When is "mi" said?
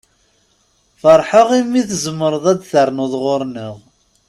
1.71-1.81